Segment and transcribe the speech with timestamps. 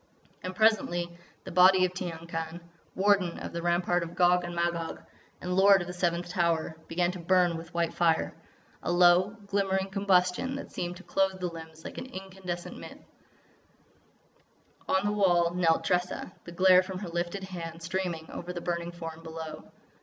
[0.41, 2.59] And presently the body of Tiyang Khan,
[2.95, 4.99] Warden of the Rampart of Gog and Magog,
[5.39, 10.55] and Lord of the Seventh Tower, began to burn with white fire—a low, glimmering combustion
[10.55, 12.97] that seemed to clothe the limbs like an incandescent mist.
[14.87, 18.91] On the wall knelt Tressa, the glare from her lifted hand streaming over the burning
[18.91, 19.65] form below.